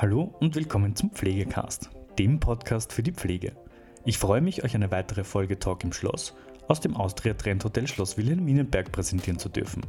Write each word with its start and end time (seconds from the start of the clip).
Hallo 0.00 0.32
und 0.38 0.54
willkommen 0.54 0.94
zum 0.94 1.10
Pflegecast, 1.10 1.90
dem 2.20 2.38
Podcast 2.38 2.92
für 2.92 3.02
die 3.02 3.10
Pflege. 3.10 3.56
Ich 4.04 4.16
freue 4.16 4.40
mich, 4.40 4.62
euch 4.62 4.76
eine 4.76 4.92
weitere 4.92 5.24
Folge 5.24 5.58
Talk 5.58 5.82
im 5.82 5.92
Schloss 5.92 6.36
aus 6.68 6.78
dem 6.78 6.94
Austria 6.94 7.34
Trend 7.34 7.64
Hotel 7.64 7.88
Schloss 7.88 8.16
Wilhelminenberg 8.16 8.92
präsentieren 8.92 9.40
zu 9.40 9.48
dürfen. 9.48 9.82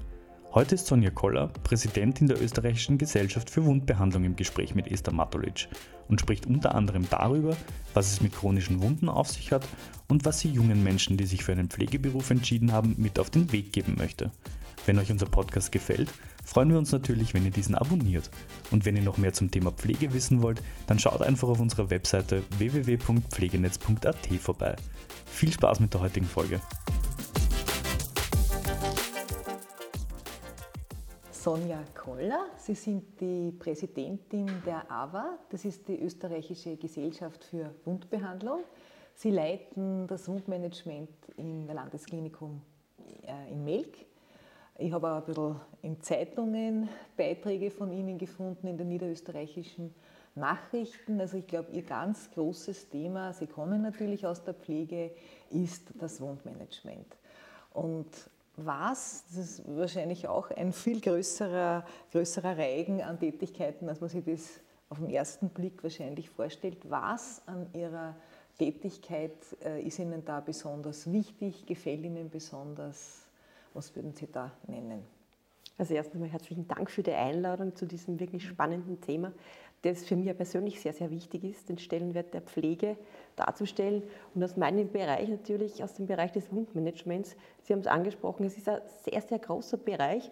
Heute 0.51 0.73
ist 0.73 0.87
Sonja 0.87 1.11
Koller, 1.11 1.49
Präsidentin 1.63 2.27
der 2.27 2.41
Österreichischen 2.41 2.97
Gesellschaft 2.97 3.51
für 3.51 3.63
Wundbehandlung 3.63 4.23
im 4.23 4.35
Gespräch 4.35 4.73
mit 4.73 4.87
Esther 4.87 5.13
Matulic 5.13 5.67
und 6.07 6.19
spricht 6.19 6.47
unter 6.47 6.73
anderem 6.73 7.07
darüber, 7.07 7.55
was 7.93 8.11
es 8.11 8.19
mit 8.19 8.33
chronischen 8.33 8.81
Wunden 8.81 9.09
auf 9.09 9.29
sich 9.29 9.51
hat 9.51 9.67
und 10.07 10.25
was 10.25 10.39
sie 10.39 10.49
jungen 10.49 10.83
Menschen, 10.83 11.17
die 11.17 11.27
sich 11.27 11.43
für 11.43 11.51
einen 11.51 11.69
Pflegeberuf 11.69 12.31
entschieden 12.31 12.71
haben, 12.71 12.95
mit 12.97 13.19
auf 13.19 13.29
den 13.29 13.51
Weg 13.51 13.73
geben 13.73 13.93
möchte. 13.99 14.31
Wenn 14.87 14.97
euch 14.97 15.11
unser 15.11 15.27
Podcast 15.27 15.71
gefällt, 15.71 16.11
freuen 16.49 16.71
wir 16.71 16.79
uns 16.79 16.91
natürlich, 16.91 17.35
wenn 17.35 17.45
ihr 17.45 17.51
diesen 17.51 17.75
abonniert. 17.75 18.31
Und 18.71 18.83
wenn 18.83 18.95
ihr 18.95 19.03
noch 19.03 19.19
mehr 19.19 19.33
zum 19.33 19.51
Thema 19.51 19.71
Pflege 19.71 20.13
wissen 20.13 20.41
wollt, 20.41 20.63
dann 20.87 20.97
schaut 20.97 21.21
einfach 21.21 21.47
auf 21.47 21.59
unserer 21.59 21.91
Webseite 21.91 22.41
www.pflegenetz.at 22.57 24.27
vorbei. 24.39 24.75
Viel 25.27 25.51
Spaß 25.51 25.79
mit 25.79 25.93
der 25.93 26.01
heutigen 26.01 26.25
Folge. 26.25 26.59
Sonja 31.31 31.83
Koller. 31.93 32.47
Sie 32.57 32.73
sind 32.73 33.21
die 33.21 33.51
Präsidentin 33.51 34.47
der 34.65 34.91
AWA, 34.91 35.37
das 35.51 35.65
ist 35.65 35.87
die 35.87 35.99
österreichische 35.99 36.77
Gesellschaft 36.77 37.43
für 37.43 37.75
Wundbehandlung. 37.85 38.61
Sie 39.13 39.29
leiten 39.29 40.07
das 40.07 40.27
Wundmanagement 40.27 41.09
im 41.37 41.67
Landesklinikum 41.67 42.61
äh, 43.21 43.51
in 43.51 43.63
Melk. 43.63 44.08
Ich 44.81 44.93
habe 44.93 45.11
auch 45.11 45.17
ein 45.17 45.25
bisschen 45.25 45.59
in 45.81 46.01
Zeitungen 46.01 46.87
Beiträge 47.17 47.69
von 47.69 47.91
Ihnen 47.91 48.17
gefunden, 48.17 48.65
in 48.65 48.77
den 48.77 48.87
niederösterreichischen 48.87 49.93
Nachrichten. 50.35 51.19
Also 51.19 51.35
ich 51.35 51.47
glaube, 51.47 51.73
Ihr 51.73 51.81
ganz 51.81 52.31
großes 52.31 52.87
Thema, 52.87 53.33
Sie 53.33 53.47
kommen 53.47 53.81
natürlich 53.81 54.25
aus 54.25 54.41
der 54.41 54.53
Pflege, 54.53 55.11
ist 55.49 55.91
das 55.99 56.21
Wundmanagement. 56.21 57.17
Und 57.73 58.07
was, 58.55 59.25
das 59.27 59.37
ist 59.37 59.63
wahrscheinlich 59.67 60.29
auch 60.29 60.49
ein 60.51 60.71
viel 60.71 61.01
größerer, 61.01 61.85
größerer 62.13 62.57
Reigen 62.57 63.01
an 63.01 63.19
Tätigkeiten, 63.19 63.89
als 63.89 63.99
man 63.99 64.09
sich 64.09 64.23
das 64.23 64.61
auf 64.87 64.99
den 64.99 65.09
ersten 65.09 65.49
Blick 65.49 65.83
wahrscheinlich 65.83 66.29
vorstellt. 66.29 66.89
Was 66.89 67.41
an 67.47 67.67
Ihrer 67.73 68.15
Tätigkeit 68.57 69.35
äh, 69.61 69.81
ist 69.81 69.99
Ihnen 69.99 70.23
da 70.23 70.39
besonders 70.39 71.11
wichtig, 71.11 71.65
gefällt 71.65 72.05
Ihnen 72.05 72.29
besonders? 72.29 73.28
Was 73.79 73.95
würden 73.95 74.13
Sie 74.13 74.27
da 74.29 74.51
nennen? 74.67 75.05
Also 75.77 75.93
erst 75.93 76.13
einmal 76.13 76.27
herzlichen 76.27 76.67
Dank 76.67 76.91
für 76.91 77.01
die 77.01 77.13
Einladung 77.13 77.73
zu 77.75 77.85
diesem 77.85 78.19
wirklich 78.19 78.45
spannenden 78.45 78.99
Thema 78.99 79.31
das 79.81 80.03
für 80.03 80.15
mich 80.15 80.35
persönlich 80.35 80.79
sehr, 80.81 80.93
sehr 80.93 81.09
wichtig 81.09 81.43
ist, 81.43 81.69
den 81.69 81.77
Stellenwert 81.77 82.33
der 82.33 82.41
Pflege 82.41 82.97
darzustellen. 83.35 84.03
Und 84.35 84.43
aus 84.43 84.57
meinem 84.57 84.91
Bereich 84.91 85.29
natürlich, 85.29 85.83
aus 85.83 85.93
dem 85.93 86.05
Bereich 86.05 86.31
des 86.31 86.51
Wundmanagements, 86.51 87.35
Sie 87.63 87.73
haben 87.73 87.79
es 87.79 87.87
angesprochen, 87.87 88.45
es 88.45 88.57
ist 88.57 88.67
ein 88.67 88.81
sehr, 89.05 89.21
sehr 89.21 89.39
großer 89.39 89.77
Bereich. 89.77 90.29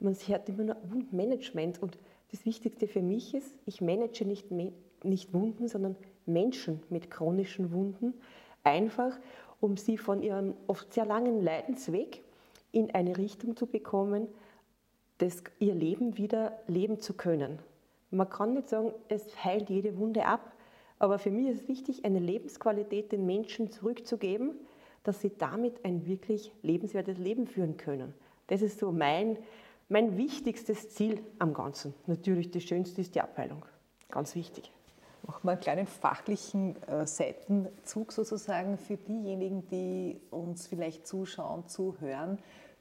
Man 0.00 0.14
hört 0.14 0.48
immer 0.48 0.64
nur 0.64 0.76
Wundmanagement. 0.82 1.80
Und 1.80 1.98
das 2.32 2.44
Wichtigste 2.44 2.88
für 2.88 3.02
mich 3.02 3.34
ist, 3.34 3.56
ich 3.66 3.80
manage 3.80 4.24
nicht, 4.24 4.50
nicht 4.50 5.32
Wunden, 5.32 5.68
sondern 5.68 5.96
Menschen 6.26 6.82
mit 6.90 7.10
chronischen 7.10 7.72
Wunden. 7.72 8.14
Einfach, 8.64 9.16
um 9.60 9.76
sie 9.76 9.96
von 9.96 10.22
ihrem 10.22 10.54
oft 10.66 10.92
sehr 10.92 11.06
langen 11.06 11.40
Leidensweg 11.40 12.22
in 12.72 12.94
eine 12.94 13.16
Richtung 13.16 13.56
zu 13.56 13.66
bekommen, 13.66 14.28
das, 15.18 15.42
ihr 15.58 15.74
Leben 15.74 16.16
wieder 16.16 16.58
leben 16.66 17.00
zu 17.00 17.14
können. 17.14 17.58
Man 18.10 18.28
kann 18.28 18.54
nicht 18.54 18.68
sagen, 18.68 18.92
es 19.08 19.44
heilt 19.44 19.68
jede 19.68 19.98
Wunde 19.98 20.24
ab, 20.24 20.52
aber 20.98 21.18
für 21.18 21.30
mich 21.30 21.48
ist 21.48 21.62
es 21.62 21.68
wichtig, 21.68 22.04
eine 22.04 22.18
Lebensqualität 22.18 23.12
den 23.12 23.26
Menschen 23.26 23.70
zurückzugeben, 23.70 24.54
dass 25.02 25.20
sie 25.20 25.32
damit 25.36 25.84
ein 25.84 26.06
wirklich 26.06 26.52
lebenswertes 26.62 27.18
Leben 27.18 27.46
führen 27.46 27.76
können. 27.76 28.14
Das 28.48 28.62
ist 28.62 28.78
so 28.78 28.92
mein, 28.92 29.38
mein 29.88 30.16
wichtigstes 30.16 30.90
Ziel 30.90 31.20
am 31.38 31.54
Ganzen. 31.54 31.94
Natürlich 32.06 32.50
das 32.50 32.64
Schönste 32.64 33.00
ist 33.00 33.14
die 33.14 33.20
Abheilung. 33.20 33.64
Ganz 34.08 34.34
wichtig. 34.34 34.72
Machen 35.26 35.40
wir 35.42 35.52
einen 35.52 35.60
kleinen 35.60 35.86
fachlichen 35.86 36.82
äh, 36.84 37.06
Seitenzug 37.06 38.12
sozusagen 38.12 38.78
für 38.78 38.96
diejenigen, 38.96 39.66
die 39.68 40.20
uns 40.30 40.66
vielleicht 40.66 41.06
zuschauen, 41.06 41.66
zuhören 41.66 42.38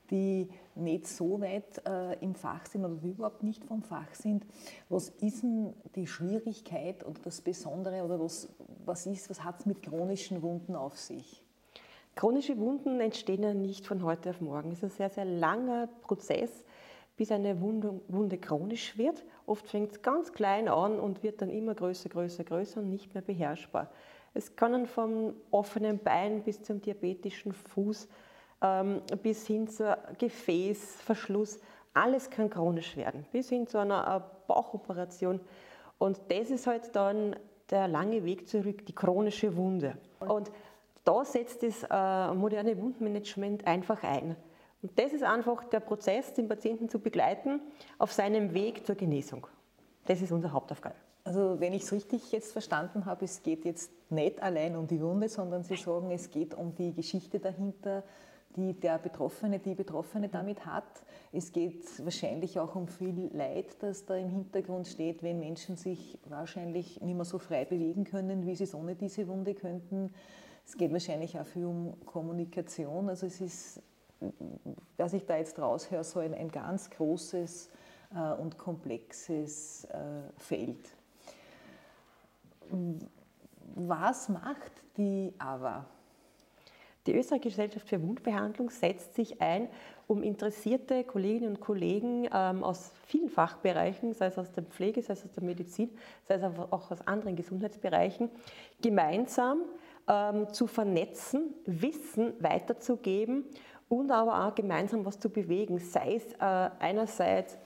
die 0.09 0.49
nicht 0.75 1.07
so 1.07 1.41
weit 1.41 1.85
äh, 1.85 2.13
im 2.23 2.35
Fach 2.35 2.65
sind 2.65 2.85
oder 2.85 2.95
die 2.95 3.09
überhaupt 3.09 3.43
nicht 3.43 3.63
vom 3.65 3.81
Fach 3.81 4.13
sind. 4.13 4.45
Was 4.89 5.09
ist 5.09 5.43
denn 5.43 5.73
die 5.95 6.07
Schwierigkeit 6.07 7.05
oder 7.05 7.19
das 7.23 7.41
Besondere 7.41 8.03
oder 8.03 8.19
was, 8.19 8.49
was 8.85 9.05
ist, 9.05 9.29
was 9.29 9.43
hat 9.43 9.59
es 9.59 9.65
mit 9.65 9.81
chronischen 9.83 10.41
Wunden 10.41 10.75
auf 10.75 10.97
sich? 10.97 11.43
Chronische 12.15 12.57
Wunden 12.57 12.99
entstehen 12.99 13.43
ja 13.43 13.53
nicht 13.53 13.85
von 13.85 14.03
heute 14.03 14.31
auf 14.31 14.41
morgen. 14.41 14.71
Es 14.71 14.79
ist 14.79 14.83
ein 14.83 14.89
sehr, 14.97 15.09
sehr 15.09 15.25
langer 15.25 15.87
Prozess, 16.01 16.63
bis 17.15 17.31
eine 17.31 17.59
Wunde, 17.61 17.99
Wunde 18.07 18.37
chronisch 18.37 18.97
wird. 18.97 19.23
Oft 19.47 19.67
fängt 19.67 19.93
es 19.93 20.01
ganz 20.01 20.33
klein 20.33 20.67
an 20.67 20.99
und 20.99 21.23
wird 21.23 21.41
dann 21.41 21.49
immer 21.49 21.73
größer, 21.73 22.09
größer, 22.09 22.43
größer 22.43 22.81
und 22.81 22.89
nicht 22.89 23.13
mehr 23.13 23.23
beherrschbar. 23.23 23.89
Es 24.33 24.55
können 24.55 24.85
vom 24.85 25.33
offenen 25.49 25.97
Bein 25.97 26.43
bis 26.43 26.61
zum 26.61 26.81
diabetischen 26.81 27.53
Fuß 27.53 28.07
ähm, 28.61 29.01
bis 29.23 29.47
hin 29.47 29.67
zur 29.67 29.97
Gefäßverschluss. 30.17 31.59
Alles 31.93 32.29
kann 32.29 32.49
chronisch 32.49 32.95
werden, 32.97 33.25
bis 33.31 33.49
hin 33.49 33.65
zu 33.67 33.79
einer 33.79 34.19
Bauchoperation. 34.47 35.39
Und 35.97 36.19
das 36.27 36.51
ist 36.51 36.67
halt 36.67 36.95
dann 36.95 37.35
der 37.69 37.87
lange 37.87 38.23
Weg 38.25 38.47
zurück, 38.47 38.85
die 38.85 38.93
chronische 38.93 39.55
Wunde. 39.55 39.97
Und 40.19 40.51
da 41.05 41.23
setzt 41.23 41.63
das 41.63 41.83
äh, 41.89 42.33
moderne 42.33 42.77
Wundmanagement 42.77 43.65
einfach 43.65 44.03
ein. 44.03 44.35
Und 44.81 44.97
das 44.97 45.13
ist 45.13 45.23
einfach 45.23 45.63
der 45.65 45.79
Prozess, 45.79 46.33
den 46.33 46.47
Patienten 46.47 46.89
zu 46.89 46.99
begleiten 46.99 47.61
auf 47.97 48.11
seinem 48.11 48.53
Weg 48.53 48.85
zur 48.85 48.95
Genesung. 48.95 49.47
Das 50.05 50.21
ist 50.21 50.31
unsere 50.31 50.53
Hauptaufgabe. 50.53 50.95
Also 51.23 51.59
wenn 51.59 51.73
ich 51.73 51.83
es 51.83 51.91
richtig 51.91 52.31
jetzt 52.31 52.53
verstanden 52.53 53.05
habe, 53.05 53.25
es 53.25 53.43
geht 53.43 53.65
jetzt 53.65 53.91
nicht 54.09 54.41
allein 54.41 54.77
um 54.77 54.87
die 54.87 55.01
Wunde, 55.01 55.27
sondern 55.27 55.63
Sie 55.63 55.75
sagen, 55.75 56.09
es 56.11 56.29
geht 56.29 56.53
um 56.53 56.73
die 56.73 56.93
Geschichte 56.93 57.39
dahinter, 57.39 58.03
die 58.55 58.73
der 58.73 58.97
Betroffene, 58.97 59.59
die 59.59 59.75
Betroffene 59.75 60.29
damit 60.29 60.65
hat. 60.65 61.03
Es 61.31 61.51
geht 61.51 61.83
wahrscheinlich 62.03 62.59
auch 62.59 62.75
um 62.75 62.87
viel 62.87 63.29
Leid, 63.33 63.75
das 63.79 64.05
da 64.05 64.15
im 64.15 64.29
Hintergrund 64.29 64.87
steht, 64.87 65.21
wenn 65.21 65.39
Menschen 65.39 65.75
sich 65.75 66.17
wahrscheinlich 66.29 67.01
nicht 67.01 67.15
mehr 67.15 67.25
so 67.25 67.39
frei 67.39 67.65
bewegen 67.65 68.03
können, 68.03 68.45
wie 68.45 68.55
sie 68.55 68.63
es 68.63 68.73
ohne 68.73 68.95
diese 68.95 69.27
Wunde 69.27 69.53
könnten. 69.53 70.13
Es 70.65 70.77
geht 70.77 70.91
wahrscheinlich 70.91 71.37
auch 71.39 71.45
viel 71.45 71.65
um 71.65 71.93
Kommunikation. 72.05 73.09
Also 73.09 73.27
es 73.27 73.41
ist, 73.41 73.81
was 74.97 75.13
ich 75.13 75.25
da 75.25 75.37
jetzt 75.37 75.59
raushöre, 75.59 76.03
so 76.03 76.19
ein, 76.19 76.33
ein 76.33 76.49
ganz 76.49 76.89
großes 76.89 77.69
äh, 78.15 78.33
und 78.41 78.57
komplexes 78.57 79.85
äh, 79.85 79.97
Feld. 80.37 80.89
Was 83.75 84.29
macht 84.29 84.71
die 84.97 85.33
AWA? 85.37 85.85
Die 87.05 87.15
Österreichische 87.15 87.55
Gesellschaft 87.55 87.87
für 87.87 88.01
Wundbehandlung 88.01 88.69
setzt 88.69 89.15
sich 89.15 89.41
ein, 89.41 89.69
um 90.07 90.23
interessierte 90.23 91.05
Kolleginnen 91.05 91.55
und 91.55 91.61
Kollegen 91.61 92.27
ähm, 92.33 92.63
aus 92.63 92.91
vielen 93.05 93.29
Fachbereichen, 93.29 94.13
sei 94.13 94.25
es 94.25 94.37
aus 94.37 94.51
der 94.51 94.63
Pflege, 94.63 95.01
sei 95.01 95.13
es 95.13 95.23
aus 95.23 95.31
der 95.31 95.43
Medizin, 95.43 95.89
sei 96.27 96.35
es 96.35 96.43
auch 96.43 96.91
aus 96.91 97.07
anderen 97.07 97.37
Gesundheitsbereichen, 97.37 98.29
gemeinsam 98.81 99.61
ähm, 100.09 100.51
zu 100.51 100.67
vernetzen, 100.67 101.53
Wissen 101.65 102.33
weiterzugeben 102.39 103.45
und 103.89 104.11
aber 104.11 104.45
auch 104.45 104.55
gemeinsam 104.55 105.05
was 105.05 105.19
zu 105.19 105.29
bewegen, 105.29 105.79
sei 105.79 106.15
es 106.15 106.33
äh, 106.33 106.69
einerseits 106.79 107.57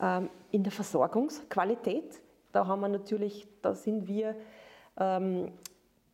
ähm, 0.00 0.30
in 0.50 0.62
der 0.62 0.72
Versorgungsqualität. 0.72 2.20
Da 2.52 2.66
haben 2.66 2.80
wir 2.80 2.88
natürlich, 2.88 3.48
da 3.62 3.74
sind 3.74 4.06
wir 4.06 4.36
ähm, 4.98 5.52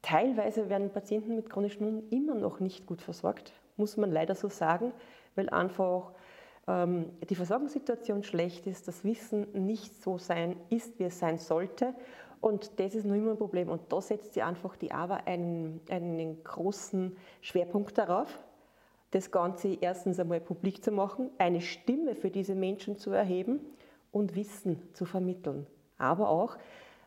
Teilweise 0.02 0.70
werden 0.70 0.90
Patienten 0.90 1.36
mit 1.36 1.50
chronischen 1.50 1.86
Wunden 1.86 2.08
immer 2.08 2.34
noch 2.34 2.60
nicht 2.60 2.86
gut 2.86 3.02
versorgt, 3.02 3.52
muss 3.76 3.96
man 3.96 4.10
leider 4.10 4.34
so 4.34 4.48
sagen, 4.48 4.92
weil 5.34 5.50
einfach 5.50 6.12
ähm, 6.66 7.10
die 7.28 7.34
Versorgungssituation 7.34 8.22
schlecht 8.22 8.66
ist, 8.66 8.88
das 8.88 9.04
Wissen 9.04 9.46
nicht 9.52 10.02
so 10.02 10.16
sein 10.16 10.56
ist, 10.70 10.98
wie 10.98 11.04
es 11.04 11.18
sein 11.18 11.38
sollte. 11.38 11.94
Und 12.40 12.80
das 12.80 12.94
ist 12.94 13.04
noch 13.04 13.14
immer 13.14 13.32
ein 13.32 13.36
Problem. 13.36 13.68
Und 13.68 13.92
da 13.92 14.00
setzt 14.00 14.32
sie 14.32 14.40
einfach 14.40 14.76
die 14.76 14.90
AWA 14.90 15.16
einen, 15.26 15.82
einen 15.90 16.42
großen 16.42 17.14
Schwerpunkt 17.42 17.98
darauf, 17.98 18.38
das 19.10 19.30
Ganze 19.30 19.76
erstens 19.80 20.20
einmal 20.20 20.40
publik 20.40 20.84
zu 20.84 20.92
machen, 20.92 21.30
eine 21.38 21.60
Stimme 21.60 22.14
für 22.14 22.30
diese 22.30 22.54
Menschen 22.54 22.96
zu 22.96 23.10
erheben 23.10 23.60
und 24.12 24.36
Wissen 24.36 24.80
zu 24.92 25.04
vermitteln. 25.04 25.66
Aber 25.98 26.28
auch 26.28 26.56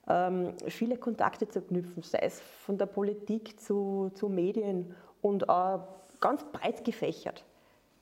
ähm, 0.07 0.53
viele 0.67 0.97
Kontakte 0.97 1.47
zu 1.47 1.61
knüpfen, 1.61 2.03
sei 2.03 2.19
es 2.19 2.39
von 2.39 2.77
der 2.77 2.85
Politik 2.87 3.59
zu, 3.59 4.11
zu 4.13 4.29
Medien 4.29 4.95
und 5.21 5.49
auch 5.49 5.87
ganz 6.19 6.43
breit 6.43 6.83
gefächert. 6.83 7.45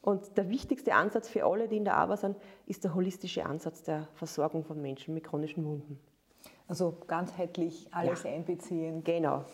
Und 0.01 0.35
der 0.35 0.49
wichtigste 0.49 0.95
Ansatz 0.95 1.29
für 1.29 1.45
alle, 1.45 1.67
die 1.67 1.77
in 1.77 1.85
der 1.85 1.95
Arbeit 1.95 2.19
sind, 2.19 2.37
ist 2.65 2.83
der 2.83 2.95
holistische 2.95 3.45
Ansatz 3.45 3.83
der 3.83 4.07
Versorgung 4.15 4.63
von 4.63 4.81
Menschen 4.81 5.13
mit 5.13 5.23
chronischen 5.23 5.63
Wunden. 5.63 5.99
Also 6.67 6.97
ganzheitlich 7.05 7.87
alles 7.91 8.23
ja. 8.23 8.31
einbeziehen. 8.31 9.03
Genau. 9.03 9.45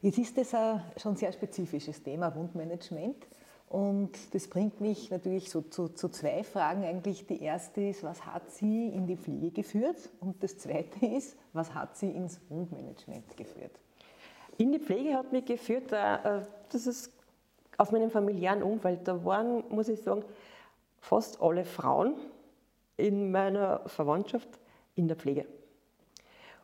Jetzt 0.00 0.18
ist 0.18 0.38
das 0.38 0.54
ein 0.54 0.82
schon 0.96 1.16
sehr 1.16 1.32
spezifisches 1.32 2.02
Thema, 2.02 2.34
Wundmanagement. 2.34 3.26
Und 3.68 4.34
das 4.34 4.48
bringt 4.48 4.80
mich 4.80 5.10
natürlich 5.10 5.50
so 5.50 5.60
zu, 5.60 5.88
zu, 5.88 6.08
zwei 6.08 6.42
Fragen 6.42 6.84
eigentlich. 6.84 7.26
Die 7.26 7.42
erste 7.42 7.82
ist, 7.82 8.02
was 8.02 8.24
hat 8.24 8.50
sie 8.50 8.88
in 8.88 9.06
die 9.06 9.16
Pflege 9.16 9.50
geführt? 9.50 10.08
Und 10.20 10.42
das 10.42 10.56
zweite 10.56 11.04
ist, 11.04 11.36
was 11.52 11.74
hat 11.74 11.96
sie 11.96 12.10
ins 12.10 12.40
Wundmanagement 12.48 13.36
geführt? 13.36 13.72
In 14.56 14.72
die 14.72 14.78
Pflege 14.78 15.14
hat 15.14 15.32
mich 15.32 15.44
geführt, 15.44 15.92
äh, 15.92 16.40
das 16.70 16.86
ist 16.86 17.12
aus 17.76 17.92
meinem 17.92 18.10
familiären 18.10 18.62
Umfeld. 18.62 19.06
Da 19.06 19.22
waren, 19.24 19.62
muss 19.68 19.88
ich 19.88 20.00
sagen, 20.00 20.24
fast 21.00 21.40
alle 21.42 21.64
Frauen 21.64 22.14
in 22.96 23.30
meiner 23.30 23.80
Verwandtschaft 23.86 24.48
in 24.94 25.08
der 25.08 25.16
Pflege. 25.16 25.46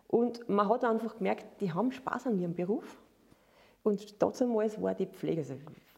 Und 0.08 0.48
man 0.48 0.68
hat 0.68 0.84
einfach 0.84 1.18
gemerkt, 1.18 1.60
die 1.60 1.72
haben 1.72 1.92
Spaß 1.92 2.28
an 2.28 2.38
ihrem 2.38 2.54
Beruf. 2.54 2.96
Und 3.82 4.22
damals 4.22 4.80
war 4.80 4.94
die 4.94 5.06
Pflege, 5.06 5.42
also 5.42 5.54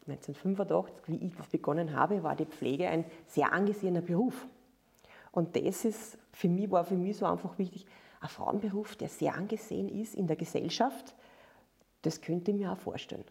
1985, 0.07 0.95
wie 1.07 1.25
ich 1.25 1.35
das 1.35 1.47
begonnen 1.47 1.95
habe, 1.95 2.23
war 2.23 2.35
die 2.35 2.45
Pflege 2.45 2.87
ein 2.87 3.05
sehr 3.27 3.51
angesehener 3.51 4.01
Beruf. 4.01 4.47
Und 5.31 5.55
das 5.55 5.85
ist 5.85 6.17
für 6.31 6.49
mich, 6.49 6.71
war 6.71 6.83
für 6.83 6.95
mich 6.95 7.17
so 7.17 7.25
einfach 7.25 7.57
wichtig, 7.57 7.85
ein 8.19 8.29
Frauenberuf, 8.29 8.95
der 8.95 9.09
sehr 9.09 9.35
angesehen 9.35 9.89
ist 9.89 10.15
in 10.15 10.27
der 10.27 10.35
Gesellschaft, 10.35 11.15
das 12.01 12.21
könnte 12.21 12.51
ich 12.51 12.57
mir 12.57 12.71
auch 12.71 12.77
vorstellen. 12.77 13.25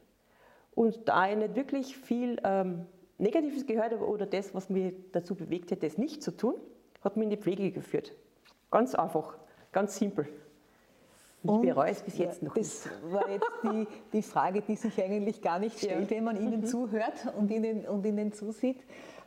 Und 0.75 1.09
da 1.09 1.29
ich 1.29 1.37
nicht 1.37 1.57
wirklich 1.57 1.97
viel 1.97 2.39
ähm, 2.45 2.87
Negatives 3.19 3.67
gehört 3.67 3.93
habe 3.93 4.07
oder 4.07 4.27
das, 4.27 4.55
was 4.55 4.69
mich 4.69 4.95
dazu 5.13 5.35
bewegt 5.35 5.71
hätte, 5.71 5.87
es 5.87 5.99
nicht 5.99 6.23
zu 6.23 6.37
tun, 6.37 6.55
hat 7.01 7.17
mich 7.17 7.25
in 7.25 7.31
die 7.31 7.37
Pflege 7.37 7.71
geführt. 7.73 8.15
Ganz 8.71 8.95
einfach, 8.95 9.39
ganz 9.73 9.97
simpel. 9.97 10.29
Ich 11.43 11.61
bereue 11.61 11.91
es 11.91 12.03
bis 12.03 12.19
jetzt 12.19 12.43
noch 12.43 12.55
Das 12.55 12.87
nicht. 12.87 12.91
war 13.13 13.31
jetzt 13.31 13.47
die, 13.63 13.87
die 14.13 14.23
Frage, 14.23 14.63
die 14.63 14.75
sich 14.75 15.03
eigentlich 15.03 15.41
gar 15.41 15.59
nicht 15.59 15.79
stellt, 15.79 16.11
wenn 16.11 16.25
man 16.25 16.37
Ihnen 16.37 16.63
mhm. 16.63 16.67
zuhört 16.67 17.33
und 17.39 17.51
Ihnen, 17.51 17.87
und 17.87 18.05
Ihnen 18.05 18.33
zusieht. 18.33 18.81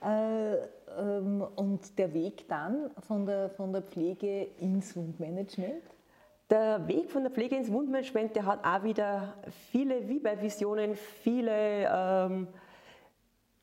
Äh, 0.04 0.56
ähm, 0.98 1.46
und 1.56 1.98
der 1.98 2.14
Weg 2.14 2.48
dann 2.48 2.90
von 3.08 3.26
der, 3.26 3.50
von 3.50 3.72
der 3.72 3.82
Pflege 3.82 4.48
ins 4.60 4.96
Wundmanagement? 4.96 5.84
Der 6.50 6.88
Weg 6.88 7.12
von 7.12 7.24
der 7.24 7.32
Pflege 7.32 7.56
ins 7.56 7.72
Wundmanagement, 7.72 8.36
der 8.36 8.46
hat 8.46 8.66
auch 8.66 8.84
wieder 8.84 9.36
viele, 9.72 10.08
wie 10.10 10.20
bei 10.20 10.42
Visionen, 10.42 10.96
viele 10.96 11.88
ähm, 11.92 12.48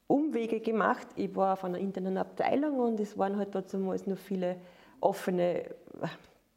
Umwege 0.06 0.60
gemacht. 0.60 1.08
Ich 1.16 1.34
war 1.34 1.56
von 1.56 1.74
einer 1.74 1.82
internen 1.82 2.16
Abteilung 2.16 2.78
und 2.78 3.00
es 3.00 3.18
waren 3.18 3.36
halt 3.36 3.54
damals 3.54 4.06
nur 4.06 4.16
viele 4.16 4.56
offene 5.00 5.64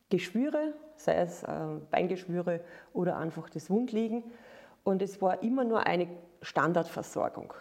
Geschwüre, 0.10 0.74
sei 0.96 1.16
es 1.16 1.44
äh, 1.44 1.48
Beingeschwüre 1.92 2.62
oder 2.94 3.18
einfach 3.18 3.50
das 3.50 3.70
Wundliegen. 3.70 4.24
Und 4.84 5.02
es 5.02 5.22
war 5.22 5.44
immer 5.44 5.64
nur 5.64 5.86
eine 5.86 6.08
Standardversorgung. 6.42 7.54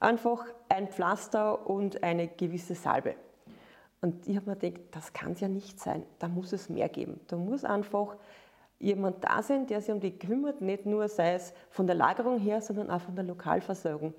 Einfach 0.00 0.44
ein 0.68 0.88
Pflaster 0.88 1.68
und 1.68 2.02
eine 2.02 2.28
gewisse 2.28 2.74
Salbe. 2.74 3.14
Und 4.00 4.28
ich 4.28 4.36
habe 4.36 4.50
mir 4.50 4.56
gedacht, 4.56 4.82
das 4.92 5.12
kann 5.12 5.32
es 5.32 5.40
ja 5.40 5.48
nicht 5.48 5.80
sein. 5.80 6.04
Da 6.18 6.28
muss 6.28 6.52
es 6.52 6.68
mehr 6.68 6.88
geben. 6.88 7.20
Da 7.26 7.36
muss 7.36 7.64
einfach 7.64 8.16
jemand 8.78 9.24
da 9.24 9.42
sein, 9.42 9.66
der 9.66 9.80
sich 9.80 9.92
um 9.92 10.00
die 10.00 10.16
kümmert, 10.16 10.60
nicht 10.60 10.86
nur 10.86 11.08
sei 11.08 11.34
es 11.34 11.52
von 11.70 11.86
der 11.86 11.96
Lagerung 11.96 12.38
her, 12.38 12.60
sondern 12.60 12.90
auch 12.90 13.00
von 13.00 13.16
der 13.16 13.24
Lokalversorgung. 13.24 14.14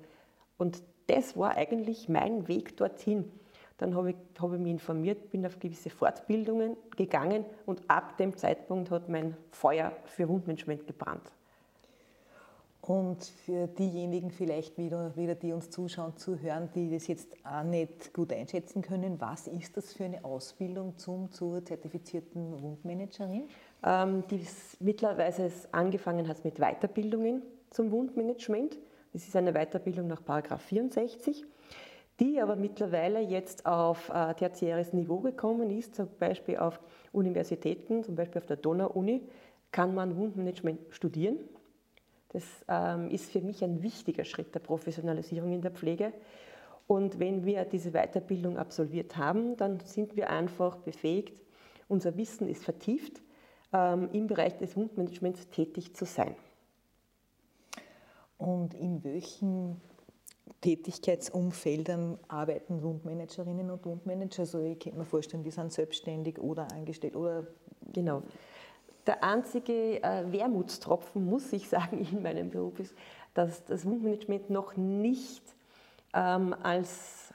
Und 0.58 0.82
das 1.06 1.36
war 1.36 1.56
eigentlich 1.56 2.08
mein 2.08 2.46
Weg 2.46 2.76
dorthin. 2.76 3.30
Dann 3.80 3.94
habe 3.94 4.10
ich, 4.10 4.16
habe 4.38 4.56
ich 4.56 4.62
mich 4.62 4.72
informiert, 4.72 5.30
bin 5.30 5.44
auf 5.46 5.58
gewisse 5.58 5.88
Fortbildungen 5.88 6.76
gegangen 6.96 7.46
und 7.64 7.82
ab 7.88 8.18
dem 8.18 8.36
Zeitpunkt 8.36 8.90
hat 8.90 9.08
mein 9.08 9.34
Feuer 9.52 9.92
für 10.04 10.28
Wundmanagement 10.28 10.86
gebrannt. 10.86 11.32
Und 12.82 13.24
für 13.24 13.68
diejenigen 13.68 14.30
vielleicht 14.30 14.76
wieder, 14.76 15.16
wieder, 15.16 15.34
die 15.34 15.52
uns 15.52 15.70
zuschauen, 15.70 16.14
zuhören, 16.16 16.68
die 16.74 16.90
das 16.90 17.06
jetzt 17.06 17.34
auch 17.44 17.62
nicht 17.62 18.12
gut 18.12 18.32
einschätzen 18.34 18.82
können, 18.82 19.18
was 19.18 19.46
ist 19.48 19.78
das 19.78 19.94
für 19.94 20.04
eine 20.04 20.24
Ausbildung 20.26 20.98
zum, 20.98 21.30
zur 21.30 21.64
zertifizierten 21.64 22.60
Wundmanagerin? 22.62 23.48
Ähm, 23.82 24.24
die 24.30 24.46
mittlerweile 24.80 25.52
angefangen 25.72 26.28
hat 26.28 26.44
mit 26.44 26.58
Weiterbildungen 26.58 27.42
zum 27.70 27.90
Wundmanagement. 27.90 28.76
Das 29.14 29.26
ist 29.26 29.36
eine 29.36 29.52
Weiterbildung 29.52 30.06
nach 30.06 30.20
64 30.58 31.46
die 32.20 32.40
aber 32.40 32.54
mittlerweile 32.54 33.20
jetzt 33.20 33.66
auf 33.66 34.10
äh, 34.10 34.34
tertiäres 34.34 34.92
Niveau 34.92 35.20
gekommen 35.20 35.70
ist, 35.70 35.94
zum 35.94 36.08
Beispiel 36.18 36.58
auf 36.58 36.78
Universitäten, 37.12 38.04
zum 38.04 38.14
Beispiel 38.14 38.40
auf 38.40 38.46
der 38.46 38.58
Donau-Uni, 38.58 39.22
kann 39.72 39.94
man 39.94 40.16
Wundmanagement 40.16 40.80
studieren. 40.90 41.38
Das 42.32 42.44
ähm, 42.68 43.08
ist 43.10 43.30
für 43.30 43.40
mich 43.40 43.64
ein 43.64 43.82
wichtiger 43.82 44.24
Schritt 44.24 44.54
der 44.54 44.60
Professionalisierung 44.60 45.52
in 45.52 45.62
der 45.62 45.70
Pflege. 45.70 46.12
Und 46.86 47.18
wenn 47.18 47.44
wir 47.44 47.64
diese 47.64 47.92
Weiterbildung 47.92 48.58
absolviert 48.58 49.16
haben, 49.16 49.56
dann 49.56 49.80
sind 49.80 50.16
wir 50.16 50.30
einfach 50.30 50.76
befähigt, 50.76 51.40
unser 51.88 52.16
Wissen 52.16 52.48
ist 52.48 52.64
vertieft, 52.64 53.22
ähm, 53.72 54.08
im 54.12 54.26
Bereich 54.26 54.58
des 54.58 54.76
Wundmanagements 54.76 55.48
tätig 55.48 55.94
zu 55.94 56.04
sein. 56.04 56.34
Und 58.38 58.74
in 58.74 59.04
welchen 59.04 59.80
Tätigkeitsumfeldern 60.60 62.18
arbeiten 62.28 62.82
Wundmanagerinnen 62.82 63.70
und 63.70 63.84
Wundmanager? 63.84 64.40
Also 64.40 64.60
ich 64.60 64.78
kann 64.78 64.96
mir 64.96 65.04
vorstellen, 65.04 65.42
die 65.42 65.50
sind 65.50 65.72
selbstständig 65.72 66.38
oder 66.38 66.70
angestellt 66.72 67.16
oder 67.16 67.46
genau. 67.92 68.22
Der 69.06 69.24
einzige 69.24 70.02
äh, 70.02 70.30
Wermutstropfen, 70.30 71.24
muss 71.24 71.52
ich 71.52 71.68
sagen, 71.68 72.06
in 72.10 72.22
meinem 72.22 72.50
Beruf 72.50 72.78
ist, 72.78 72.94
dass 73.34 73.64
das 73.64 73.84
Wundmanagement 73.84 74.50
noch 74.50 74.76
nicht 74.76 75.42
ähm, 76.14 76.54
als 76.62 77.32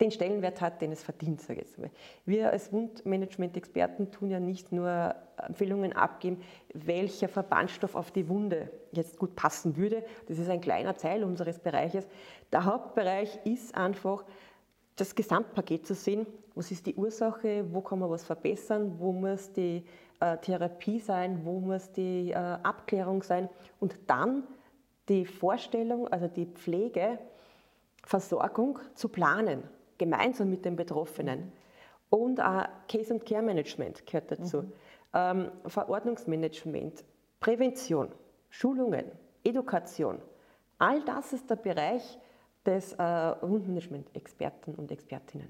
den 0.00 0.10
Stellenwert 0.12 0.60
hat, 0.60 0.80
den 0.80 0.92
es 0.92 1.02
verdient, 1.02 1.40
sage 1.40 1.60
ich 1.60 1.66
jetzt 1.66 1.78
mal. 1.78 1.90
Wir 2.24 2.50
als 2.50 2.72
Wundmanagement-Experten 2.72 4.10
tun 4.12 4.30
ja 4.30 4.38
nicht 4.38 4.70
nur 4.70 5.14
Empfehlungen 5.36 5.92
abgeben, 5.92 6.40
welcher 6.72 7.28
Verbandstoff 7.28 7.96
auf 7.96 8.12
die 8.12 8.28
Wunde 8.28 8.70
jetzt 8.92 9.18
gut 9.18 9.34
passen 9.34 9.76
würde. 9.76 10.04
Das 10.26 10.38
ist 10.38 10.48
ein 10.48 10.60
kleiner 10.60 10.96
Teil 10.96 11.24
unseres 11.24 11.58
Bereiches. 11.58 12.06
Der 12.52 12.64
Hauptbereich 12.64 13.40
ist 13.44 13.74
einfach, 13.74 14.24
das 14.94 15.14
Gesamtpaket 15.14 15.86
zu 15.86 15.94
sehen. 15.94 16.26
Was 16.54 16.70
ist 16.70 16.86
die 16.86 16.94
Ursache? 16.94 17.64
Wo 17.72 17.80
kann 17.80 18.00
man 18.00 18.10
was 18.10 18.24
verbessern? 18.24 18.96
Wo 18.98 19.12
muss 19.12 19.52
die 19.52 19.84
äh, 20.20 20.36
Therapie 20.38 20.98
sein? 20.98 21.40
Wo 21.44 21.60
muss 21.60 21.92
die 21.92 22.30
äh, 22.30 22.34
Abklärung 22.34 23.22
sein? 23.22 23.48
Und 23.78 23.96
dann 24.08 24.44
die 25.08 25.24
Vorstellung, 25.24 26.08
also 26.08 26.26
die 26.26 26.46
Pflege, 26.46 27.18
Versorgung 28.04 28.80
zu 28.94 29.08
planen 29.08 29.62
gemeinsam 29.98 30.50
mit 30.50 30.64
den 30.64 30.76
Betroffenen. 30.76 31.52
Und 32.10 32.40
auch 32.40 32.64
Case- 32.88 33.12
und 33.12 33.26
Care-Management 33.26 34.06
gehört 34.06 34.30
dazu. 34.30 34.62
Mhm. 34.62 34.72
Ähm, 35.14 35.50
Verordnungsmanagement, 35.66 37.04
Prävention, 37.40 38.08
Schulungen, 38.50 39.10
Education. 39.44 40.20
All 40.78 41.02
das 41.04 41.32
ist 41.32 41.50
der 41.50 41.56
Bereich 41.56 42.18
des 42.64 42.92
äh, 42.94 42.96
Wundmanagement-Experten 43.40 44.74
und 44.74 44.90
Expertinnen. 44.90 45.48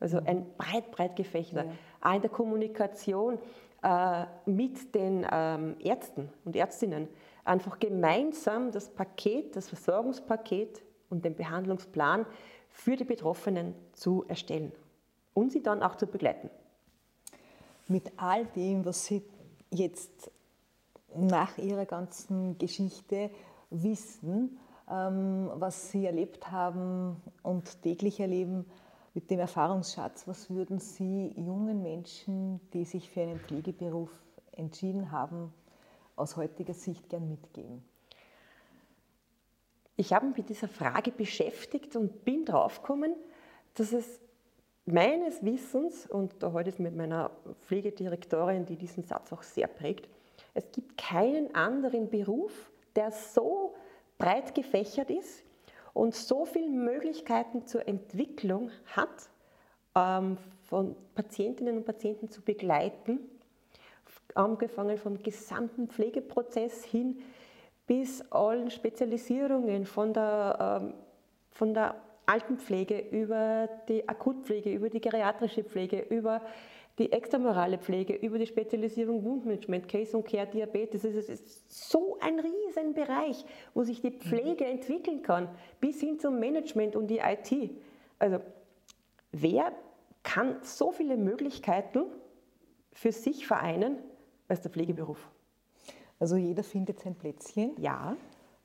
Also 0.00 0.20
mhm. 0.20 0.26
ein 0.26 0.46
breit, 0.56 0.90
breit 0.90 1.16
gefächerter. 1.16 1.66
Ja. 1.66 1.72
Auch 2.00 2.14
in 2.14 2.20
der 2.22 2.30
Kommunikation 2.30 3.38
äh, 3.82 4.24
mit 4.46 4.94
den 4.94 5.26
ähm, 5.30 5.76
Ärzten 5.80 6.30
und 6.44 6.56
Ärztinnen. 6.56 7.08
Einfach 7.44 7.78
gemeinsam 7.78 8.70
das 8.72 8.88
Paket, 8.90 9.54
das 9.56 9.68
Versorgungspaket 9.68 10.82
und 11.08 11.24
den 11.24 11.36
Behandlungsplan 11.36 12.26
für 12.76 12.94
die 12.94 13.04
Betroffenen 13.04 13.74
zu 13.94 14.24
erstellen 14.28 14.70
und 15.32 15.50
sie 15.50 15.62
dann 15.62 15.82
auch 15.82 15.96
zu 15.96 16.06
begleiten. 16.06 16.50
Mit 17.88 18.12
all 18.18 18.44
dem, 18.44 18.84
was 18.84 19.06
Sie 19.06 19.22
jetzt 19.70 20.30
nach 21.14 21.56
Ihrer 21.56 21.86
ganzen 21.86 22.58
Geschichte 22.58 23.30
wissen, 23.70 24.58
ähm, 24.90 25.50
was 25.54 25.90
Sie 25.90 26.04
erlebt 26.04 26.50
haben 26.50 27.16
und 27.42 27.82
täglich 27.82 28.20
erleben, 28.20 28.66
mit 29.14 29.30
dem 29.30 29.40
Erfahrungsschatz, 29.40 30.28
was 30.28 30.50
würden 30.50 30.78
Sie 30.78 31.32
jungen 31.34 31.82
Menschen, 31.82 32.60
die 32.74 32.84
sich 32.84 33.08
für 33.08 33.22
einen 33.22 33.40
Pflegeberuf 33.40 34.10
entschieden 34.52 35.10
haben, 35.10 35.52
aus 36.14 36.36
heutiger 36.36 36.74
Sicht 36.74 37.08
gern 37.08 37.26
mitgeben? 37.26 37.82
Ich 39.96 40.12
habe 40.12 40.26
mich 40.26 40.36
mit 40.36 40.48
dieser 40.50 40.68
Frage 40.68 41.10
beschäftigt 41.10 41.96
und 41.96 42.24
bin 42.24 42.44
draufgekommen, 42.44 43.14
dass 43.74 43.92
es 43.92 44.20
meines 44.84 45.42
Wissens, 45.44 46.06
und 46.06 46.42
da 46.42 46.52
heute 46.52 46.68
ist 46.68 46.78
mit 46.78 46.94
meiner 46.94 47.30
Pflegedirektorin, 47.62 48.66
die 48.66 48.76
diesen 48.76 49.04
Satz 49.04 49.32
auch 49.32 49.42
sehr 49.42 49.66
prägt, 49.66 50.08
es 50.54 50.70
gibt 50.70 50.96
keinen 50.96 51.54
anderen 51.54 52.08
Beruf, 52.10 52.70
der 52.94 53.10
so 53.10 53.74
breit 54.18 54.54
gefächert 54.54 55.10
ist 55.10 55.44
und 55.92 56.14
so 56.14 56.44
viele 56.44 56.68
Möglichkeiten 56.68 57.66
zur 57.66 57.88
Entwicklung 57.88 58.70
hat, 58.86 59.30
ähm, 59.94 60.36
von 60.62 60.94
Patientinnen 61.14 61.78
und 61.78 61.84
Patienten 61.84 62.28
zu 62.28 62.42
begleiten, 62.42 63.20
angefangen 64.34 64.98
vom 64.98 65.22
gesamten 65.22 65.88
Pflegeprozess 65.88 66.84
hin 66.84 67.22
bis 67.86 68.22
allen 68.30 68.70
Spezialisierungen 68.70 69.86
von 69.86 70.12
der, 70.12 70.82
ähm, 70.82 70.94
von 71.50 71.74
der 71.74 71.94
Altenpflege 72.26 72.98
über 73.10 73.68
die 73.88 74.08
Akutpflege, 74.08 74.72
über 74.72 74.90
die 74.90 75.00
geriatrische 75.00 75.62
Pflege, 75.62 76.00
über 76.10 76.42
die 76.98 77.12
extramorale 77.12 77.78
Pflege, 77.78 78.14
über 78.14 78.38
die 78.38 78.46
Spezialisierung 78.46 79.22
Wundmanagement, 79.22 79.86
Case 79.86 80.16
und 80.16 80.26
Care, 80.26 80.46
Diabetes. 80.46 81.04
Es 81.04 81.28
ist 81.28 81.90
so 81.90 82.18
ein 82.20 82.40
Riesenbereich, 82.40 83.44
wo 83.74 83.82
sich 83.82 84.00
die 84.00 84.10
Pflege 84.10 84.64
mhm. 84.64 84.70
entwickeln 84.70 85.22
kann, 85.22 85.48
bis 85.78 86.00
hin 86.00 86.18
zum 86.18 86.40
Management 86.40 86.96
und 86.96 87.08
die 87.08 87.18
IT. 87.18 87.70
Also 88.18 88.38
wer 89.30 89.72
kann 90.22 90.56
so 90.62 90.90
viele 90.90 91.16
Möglichkeiten 91.16 92.06
für 92.92 93.12
sich 93.12 93.46
vereinen 93.46 93.98
als 94.48 94.62
der 94.62 94.70
Pflegeberuf? 94.70 95.30
Also 96.18 96.36
jeder 96.36 96.62
findet 96.62 97.00
sein 97.00 97.14
Plätzchen. 97.14 97.72
Ja. 97.78 98.16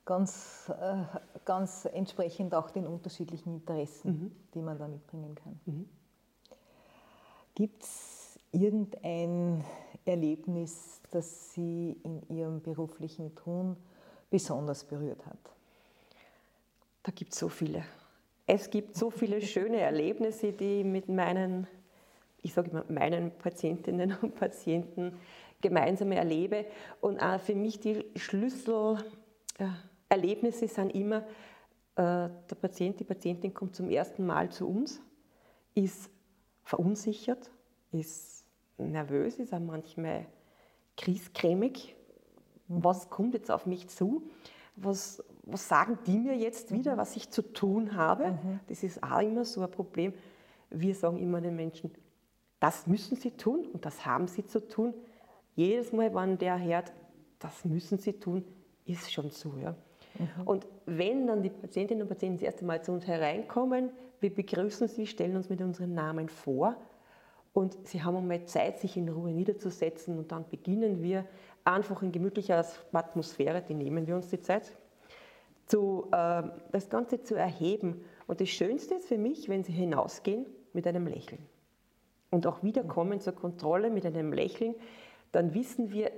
Ganz, 0.05 0.71
äh, 0.81 1.03
ganz 1.45 1.85
entsprechend 1.85 2.55
auch 2.55 2.71
den 2.71 2.87
unterschiedlichen 2.87 3.53
Interessen, 3.53 4.11
mhm. 4.11 4.31
die 4.53 4.61
man 4.61 4.77
da 4.77 4.87
mitbringen 4.87 5.35
kann. 5.35 5.59
Mhm. 5.65 5.89
Gibt 7.53 7.83
es 7.83 8.39
irgendein 8.51 9.63
Erlebnis, 10.05 11.01
das 11.11 11.53
Sie 11.53 11.97
in 12.03 12.23
Ihrem 12.29 12.61
beruflichen 12.61 13.35
Tun 13.35 13.77
besonders 14.29 14.83
berührt 14.83 15.25
hat? 15.25 15.37
Da 17.03 17.11
gibt 17.11 17.33
es 17.33 17.39
so 17.39 17.49
viele. 17.49 17.83
Es 18.47 18.69
gibt 18.69 18.95
so 18.95 19.09
viele 19.09 19.41
schöne 19.41 19.79
Erlebnisse, 19.81 20.53
die 20.53 20.79
ich 20.79 20.85
mit 20.85 21.09
meinen, 21.09 21.67
ich 22.41 22.53
sage 22.53 22.71
immer, 22.71 22.85
meinen 22.89 23.31
Patientinnen 23.31 24.15
und 24.21 24.35
Patienten 24.35 25.17
gemeinsam 25.61 26.11
erlebe. 26.11 26.65
Und 26.99 27.21
auch 27.21 27.39
für 27.39 27.55
mich 27.55 27.79
die 27.79 28.05
Schlüsselerlebnisse 28.15 30.67
sind 30.67 30.93
immer, 30.93 31.19
äh, 31.95 32.29
der 32.49 32.55
Patient, 32.59 32.99
die 32.99 33.03
Patientin 33.03 33.53
kommt 33.53 33.75
zum 33.75 33.89
ersten 33.89 34.25
Mal 34.25 34.49
zu 34.49 34.67
uns, 34.67 35.01
ist 35.75 36.09
verunsichert, 36.63 37.51
ist 37.91 38.45
nervös, 38.77 39.39
ist 39.39 39.53
auch 39.53 39.59
manchmal 39.59 40.25
kriescremig. 40.97 41.95
Was 42.67 43.09
kommt 43.09 43.33
jetzt 43.33 43.51
auf 43.51 43.65
mich 43.65 43.89
zu? 43.89 44.23
Was, 44.75 45.23
was 45.43 45.67
sagen 45.67 45.99
die 46.07 46.17
mir 46.17 46.35
jetzt 46.35 46.71
wieder, 46.71 46.97
was 46.97 47.15
ich 47.15 47.29
zu 47.29 47.41
tun 47.41 47.95
habe? 47.95 48.31
Mhm. 48.31 48.59
Das 48.67 48.83
ist 48.83 49.03
auch 49.03 49.19
immer 49.19 49.43
so 49.43 49.61
ein 49.61 49.71
Problem. 49.71 50.13
Wir 50.69 50.95
sagen 50.95 51.17
immer 51.17 51.41
den 51.41 51.55
Menschen, 51.55 51.91
das 52.61 52.87
müssen 52.87 53.17
sie 53.17 53.31
tun 53.31 53.65
und 53.73 53.85
das 53.85 54.05
haben 54.05 54.27
sie 54.27 54.45
zu 54.45 54.65
tun. 54.65 54.93
Jedes 55.61 55.93
Mal, 55.93 56.13
wenn 56.15 56.39
der 56.39 56.59
hört, 56.59 56.91
das 57.37 57.65
müssen 57.65 57.99
sie 57.99 58.13
tun, 58.13 58.43
ist 58.85 59.11
schon 59.11 59.29
so. 59.29 59.53
Ja. 59.61 59.75
Mhm. 60.17 60.47
Und 60.47 60.67
wenn 60.87 61.27
dann 61.27 61.43
die 61.43 61.51
Patientinnen 61.51 62.01
und 62.01 62.09
Patienten 62.09 62.37
das 62.37 62.43
erste 62.43 62.65
Mal 62.65 62.83
zu 62.83 62.91
uns 62.91 63.05
hereinkommen, 63.05 63.91
wir 64.19 64.33
begrüßen 64.33 64.87
sie, 64.87 65.05
stellen 65.05 65.35
uns 65.35 65.49
mit 65.49 65.61
unserem 65.61 65.93
Namen 65.93 66.29
vor 66.29 66.75
und 67.53 67.77
sie 67.87 68.01
haben 68.01 68.17
einmal 68.17 68.45
Zeit, 68.45 68.79
sich 68.79 68.97
in 68.97 69.09
Ruhe 69.09 69.31
niederzusetzen 69.31 70.17
und 70.17 70.31
dann 70.31 70.45
beginnen 70.49 71.03
wir 71.03 71.25
einfach 71.63 72.01
in 72.01 72.11
gemütlicher 72.11 72.65
Atmosphäre, 72.91 73.61
die 73.61 73.75
nehmen 73.75 74.07
wir 74.07 74.15
uns 74.15 74.29
die 74.29 74.41
Zeit, 74.41 74.71
zu, 75.67 76.07
äh, 76.11 76.43
das 76.71 76.89
Ganze 76.89 77.21
zu 77.21 77.35
erheben. 77.35 78.03
Und 78.25 78.41
das 78.41 78.49
Schönste 78.49 78.95
ist 78.95 79.07
für 79.07 79.19
mich, 79.19 79.47
wenn 79.47 79.63
sie 79.63 79.73
hinausgehen 79.73 80.47
mit 80.73 80.87
einem 80.87 81.05
Lächeln 81.05 81.45
und 82.31 82.47
auch 82.47 82.63
wiederkommen 82.63 83.19
zur 83.19 83.33
Kontrolle 83.33 83.91
mit 83.91 84.05
einem 84.05 84.33
Lächeln, 84.33 84.73
dann 85.31 85.53
wissen 85.53 85.91
wir, 85.91 86.11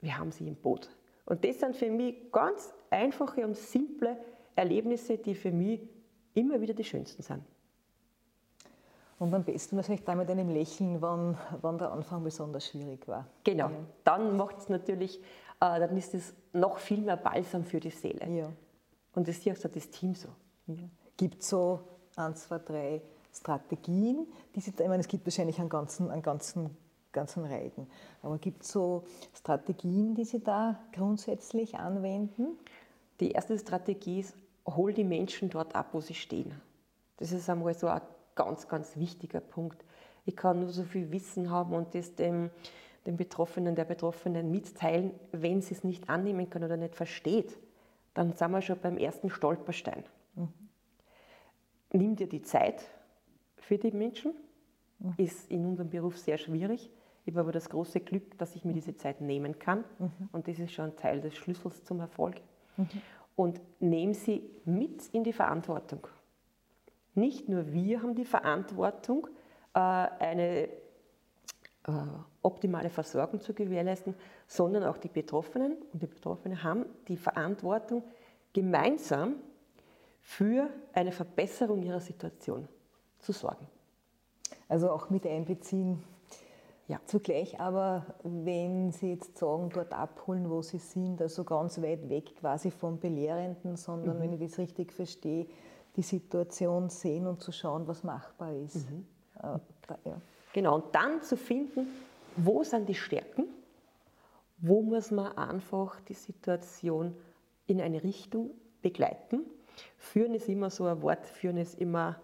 wir 0.00 0.18
haben 0.18 0.32
sie 0.32 0.46
im 0.46 0.56
Boot. 0.56 0.88
Und 1.26 1.44
das 1.44 1.60
sind 1.60 1.76
für 1.76 1.90
mich 1.90 2.32
ganz 2.32 2.72
einfache 2.90 3.44
und 3.44 3.56
simple 3.56 4.16
Erlebnisse, 4.56 5.18
die 5.18 5.34
für 5.34 5.52
mich 5.52 5.80
immer 6.34 6.60
wieder 6.60 6.74
die 6.74 6.84
schönsten 6.84 7.22
sind. 7.22 7.42
Und 9.18 9.34
am 9.34 9.44
besten 9.44 9.76
wahrscheinlich 9.76 10.04
da 10.04 10.14
mit 10.14 10.30
einem 10.30 10.48
Lächeln, 10.48 11.02
wann, 11.02 11.36
wann 11.60 11.76
der 11.76 11.92
Anfang 11.92 12.24
besonders 12.24 12.66
schwierig 12.66 13.06
war. 13.06 13.26
Genau, 13.44 13.68
ja. 13.68 13.76
dann 14.02 14.36
macht 14.36 14.58
es 14.58 14.68
natürlich, 14.70 15.18
äh, 15.60 15.78
dann 15.78 15.94
ist 15.96 16.14
es 16.14 16.34
noch 16.54 16.78
viel 16.78 17.02
mehr 17.02 17.18
Balsam 17.18 17.64
für 17.64 17.80
die 17.80 17.90
Seele. 17.90 18.26
Ja. 18.28 18.50
Und 19.14 19.28
das 19.28 19.36
ist 19.38 19.48
auch 19.50 19.56
so 19.56 19.68
das 19.68 19.90
Team 19.90 20.14
so. 20.14 20.28
Ja. 20.68 20.88
Gibt 21.18 21.42
so 21.42 21.80
ein, 22.16 22.34
zwei, 22.34 22.58
drei 22.58 23.02
Strategien, 23.32 24.26
die 24.54 24.60
Sie, 24.60 24.70
ich 24.70 24.78
meine, 24.78 25.00
es 25.00 25.08
gibt 25.08 25.26
wahrscheinlich 25.26 25.58
einen 25.60 25.68
ganzen, 25.68 26.10
einen 26.10 26.22
ganzen, 26.22 26.76
ganzen 27.12 27.44
Reigen, 27.44 27.86
aber 28.22 28.38
gibt 28.38 28.62
es 28.62 28.72
so 28.72 29.04
Strategien, 29.34 30.14
die 30.14 30.24
Sie 30.24 30.42
da 30.42 30.80
grundsätzlich 30.92 31.76
anwenden? 31.76 32.58
Die 33.20 33.32
erste 33.32 33.58
Strategie 33.58 34.20
ist, 34.20 34.34
hol 34.66 34.92
die 34.92 35.04
Menschen 35.04 35.50
dort 35.50 35.74
ab, 35.74 35.88
wo 35.92 36.00
sie 36.00 36.14
stehen. 36.14 36.52
Das 37.18 37.32
ist 37.32 37.48
einmal 37.50 37.74
so 37.74 37.88
ein 37.88 38.00
ganz, 38.34 38.68
ganz 38.68 38.96
wichtiger 38.96 39.40
Punkt. 39.40 39.84
Ich 40.24 40.36
kann 40.36 40.60
nur 40.60 40.70
so 40.70 40.84
viel 40.84 41.10
Wissen 41.12 41.50
haben 41.50 41.74
und 41.74 41.94
das 41.94 42.14
dem, 42.14 42.50
dem 43.06 43.16
Betroffenen, 43.16 43.74
der 43.74 43.84
Betroffenen 43.84 44.50
mitteilen, 44.50 45.12
wenn 45.32 45.60
sie 45.62 45.74
es 45.74 45.84
nicht 45.84 46.08
annehmen 46.08 46.48
kann 46.48 46.64
oder 46.64 46.76
nicht 46.76 46.94
versteht, 46.94 47.58
dann 48.14 48.32
sind 48.32 48.50
wir 48.50 48.62
schon 48.62 48.78
beim 48.78 48.96
ersten 48.96 49.30
Stolperstein. 49.30 50.04
Mhm. 50.34 50.48
Nimm 51.92 52.16
dir 52.16 52.28
die 52.28 52.42
Zeit 52.42 52.82
für 53.56 53.78
die 53.78 53.90
Menschen, 53.90 54.32
mhm. 54.98 55.14
ist 55.16 55.50
in 55.50 55.66
unserem 55.66 55.90
Beruf 55.90 56.18
sehr 56.18 56.38
schwierig. 56.38 56.90
Ich 57.24 57.32
habe 57.32 57.40
aber 57.40 57.52
das 57.52 57.68
große 57.68 58.00
Glück, 58.00 58.38
dass 58.38 58.56
ich 58.56 58.64
mir 58.64 58.72
diese 58.72 58.96
Zeit 58.96 59.20
nehmen 59.20 59.58
kann 59.58 59.84
mhm. 59.98 60.28
und 60.32 60.48
das 60.48 60.58
ist 60.58 60.72
schon 60.72 60.86
ein 60.86 60.96
Teil 60.96 61.20
des 61.20 61.36
Schlüssels 61.36 61.84
zum 61.84 62.00
Erfolg. 62.00 62.36
Mhm. 62.76 62.88
Und 63.36 63.60
nehme 63.80 64.14
sie 64.14 64.42
mit 64.64 65.06
in 65.12 65.24
die 65.24 65.32
Verantwortung. 65.32 66.06
Nicht 67.14 67.48
nur 67.48 67.72
wir 67.72 68.02
haben 68.02 68.14
die 68.14 68.24
Verantwortung, 68.24 69.26
äh, 69.74 69.78
eine 69.78 70.68
äh, 71.86 71.92
optimale 72.42 72.90
Versorgung 72.90 73.40
zu 73.40 73.54
gewährleisten, 73.54 74.14
sondern 74.46 74.84
auch 74.84 74.96
die 74.98 75.08
Betroffenen. 75.08 75.76
Und 75.92 76.02
die 76.02 76.06
Betroffenen 76.06 76.62
haben 76.62 76.86
die 77.08 77.16
Verantwortung, 77.16 78.02
gemeinsam 78.52 79.36
für 80.22 80.68
eine 80.92 81.12
Verbesserung 81.12 81.82
ihrer 81.82 82.00
Situation 82.00 82.68
zu 83.18 83.32
sorgen. 83.32 83.66
Also 84.68 84.90
auch 84.90 85.10
mit 85.10 85.26
einbeziehen. 85.26 86.02
Ja. 86.90 86.98
Zugleich 87.06 87.60
aber, 87.60 88.04
wenn 88.24 88.90
Sie 88.90 89.12
jetzt 89.12 89.38
sagen, 89.38 89.70
dort 89.72 89.92
abholen, 89.92 90.50
wo 90.50 90.60
Sie 90.60 90.78
sind, 90.78 91.22
also 91.22 91.44
ganz 91.44 91.80
weit 91.80 92.08
weg 92.08 92.34
quasi 92.34 92.72
vom 92.72 92.98
Belehrenden, 92.98 93.76
sondern 93.76 94.16
mhm. 94.16 94.22
wenn 94.22 94.32
ich 94.32 94.40
das 94.40 94.58
richtig 94.58 94.92
verstehe, 94.92 95.46
die 95.94 96.02
Situation 96.02 96.88
sehen 96.88 97.28
und 97.28 97.42
zu 97.42 97.52
schauen, 97.52 97.86
was 97.86 98.02
machbar 98.02 98.52
ist. 98.54 98.90
Mhm. 98.90 99.06
Äh, 99.40 99.58
ja. 100.04 100.20
Genau, 100.52 100.74
und 100.74 100.92
dann 100.92 101.22
zu 101.22 101.36
finden, 101.36 101.86
wo 102.36 102.64
sind 102.64 102.88
die 102.88 102.96
Stärken, 102.96 103.44
wo 104.58 104.82
muss 104.82 105.12
man 105.12 105.38
einfach 105.38 106.00
die 106.00 106.14
Situation 106.14 107.14
in 107.68 107.80
eine 107.80 108.02
Richtung 108.02 108.50
begleiten. 108.82 109.42
Führen 109.96 110.34
ist 110.34 110.48
immer 110.48 110.70
so 110.70 110.86
ein 110.86 111.00
Wort, 111.02 111.24
führen 111.24 111.56
ist 111.56 111.80
immer, 111.80 112.20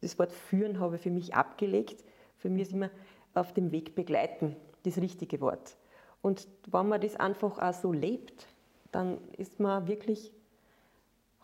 das 0.00 0.16
Wort 0.16 0.30
führen 0.30 0.78
habe 0.78 0.94
ich 0.94 1.02
für 1.02 1.10
mich 1.10 1.34
abgelegt. 1.34 2.04
Für 2.36 2.50
mich 2.50 2.62
ist 2.62 2.72
immer 2.72 2.90
auf 3.36 3.52
dem 3.52 3.72
Weg 3.72 3.94
begleiten 3.94 4.56
das 4.84 4.98
richtige 4.98 5.40
Wort. 5.40 5.76
Und 6.22 6.48
wenn 6.68 6.88
man 6.88 7.00
das 7.00 7.16
einfach 7.16 7.58
auch 7.58 7.74
so 7.74 7.92
lebt, 7.92 8.46
dann 8.92 9.18
ist 9.36 9.60
man 9.60 9.86
wirklich 9.86 10.32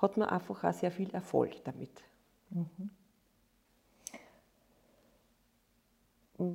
hat 0.03 0.17
man 0.17 0.29
einfach 0.29 0.65
auch 0.65 0.73
sehr 0.73 0.91
viel 0.91 1.11
Erfolg 1.15 1.63
damit. 1.65 2.03
Mhm. 2.51 2.91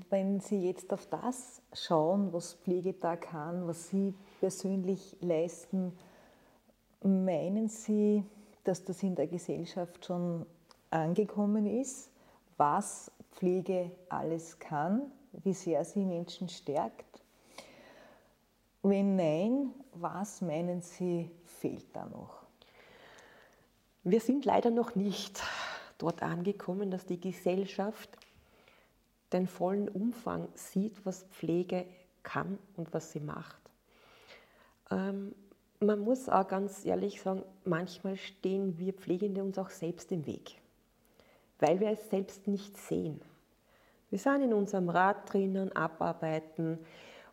Wenn 0.09 0.41
Sie 0.41 0.67
jetzt 0.67 0.91
auf 0.91 1.05
das 1.05 1.61
schauen, 1.71 2.33
was 2.33 2.55
Pflegetag 2.55 3.21
kann, 3.21 3.65
was 3.65 3.87
Sie 3.87 4.13
persönlich 4.41 5.15
leisten, 5.21 5.97
meinen 7.01 7.69
Sie, 7.69 8.25
dass 8.65 8.83
das 8.83 9.01
in 9.01 9.15
der 9.15 9.27
Gesellschaft 9.27 10.05
schon 10.05 10.45
angekommen 10.89 11.67
ist, 11.67 12.11
was 12.57 13.11
Pflege 13.31 13.91
alles 14.09 14.59
kann, 14.59 15.09
wie 15.43 15.53
sehr 15.53 15.83
sie 15.85 16.05
Menschen 16.05 16.49
stärkt? 16.49 17.21
Wenn 18.83 19.15
nein, 19.15 19.73
was 19.93 20.41
meinen 20.41 20.81
Sie, 20.81 21.29
fehlt 21.45 21.85
da 21.93 22.05
noch? 22.05 22.43
Wir 24.03 24.21
sind 24.21 24.45
leider 24.45 24.69
noch 24.69 24.95
nicht 24.95 25.41
dort 25.97 26.23
angekommen, 26.23 26.91
dass 26.91 27.05
die 27.05 27.19
Gesellschaft 27.19 28.09
den 29.33 29.47
vollen 29.47 29.89
Umfang 29.89 30.47
sieht, 30.53 31.05
was 31.05 31.23
Pflege 31.23 31.85
kann 32.23 32.57
und 32.75 32.93
was 32.93 33.11
sie 33.11 33.19
macht. 33.19 33.61
Ähm, 34.91 35.35
man 35.79 35.99
muss 35.99 36.29
auch 36.29 36.47
ganz 36.47 36.85
ehrlich 36.85 37.21
sagen, 37.21 37.43
manchmal 37.65 38.17
stehen 38.17 38.77
wir 38.77 38.93
Pflegende 38.93 39.43
uns 39.43 39.57
auch 39.57 39.69
selbst 39.69 40.11
im 40.11 40.25
Weg, 40.25 40.55
weil 41.59 41.79
wir 41.79 41.89
es 41.89 42.09
selbst 42.09 42.47
nicht 42.47 42.77
sehen. 42.77 43.19
Wir 44.09 44.19
sind 44.19 44.41
in 44.41 44.53
unserem 44.53 44.89
Rad 44.89 45.31
drinnen, 45.31 45.75
abarbeiten 45.75 46.79